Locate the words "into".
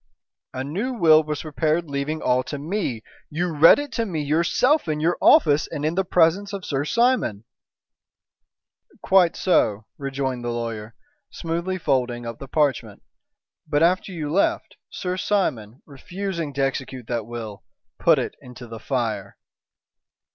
18.41-18.65